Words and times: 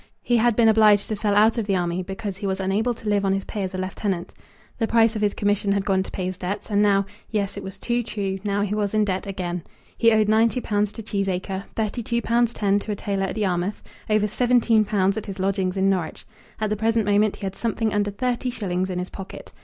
He 0.23 0.37
had 0.37 0.55
been 0.55 0.67
obliged 0.67 1.09
to 1.09 1.15
sell 1.15 1.35
out 1.35 1.59
of 1.59 1.67
the 1.67 1.75
army, 1.75 2.01
because 2.01 2.37
he 2.37 2.47
was 2.47 2.59
unable 2.59 2.95
to 2.95 3.07
live 3.07 3.23
on 3.23 3.33
his 3.33 3.45
pay 3.45 3.61
as 3.61 3.75
a 3.75 3.77
lieutenant. 3.77 4.33
The 4.79 4.87
price 4.87 5.15
of 5.15 5.21
his 5.21 5.35
commission 5.35 5.73
had 5.73 5.85
gone 5.85 6.01
to 6.01 6.09
pay 6.09 6.25
his 6.25 6.39
debts, 6.39 6.71
and 6.71 6.81
now, 6.81 7.05
yes, 7.29 7.55
it 7.55 7.61
was 7.61 7.77
too 7.77 8.01
true, 8.01 8.39
now 8.43 8.63
he 8.63 8.73
was 8.73 8.95
in 8.95 9.05
debt 9.05 9.27
again. 9.27 9.61
He 9.95 10.11
owed 10.11 10.27
ninety 10.27 10.59
pounds 10.59 10.91
to 10.93 11.03
Cheesacre, 11.03 11.65
thirty 11.75 12.01
two 12.01 12.19
pounds 12.23 12.51
ten 12.51 12.79
to 12.79 12.91
a 12.91 12.95
tailor 12.95 13.25
at 13.27 13.37
Yarmouth, 13.37 13.83
over 14.09 14.27
seventeen 14.27 14.85
pounds 14.85 15.17
at 15.17 15.27
his 15.27 15.37
lodgings 15.37 15.77
in 15.77 15.87
Norwich. 15.87 16.25
At 16.59 16.71
the 16.71 16.75
present 16.75 17.05
moment 17.05 17.35
he 17.35 17.45
had 17.45 17.53
something 17.53 17.93
under 17.93 18.09
thirty 18.09 18.49
shillings 18.49 18.89
in 18.89 18.97
his 18.97 19.11
pocket. 19.11 19.53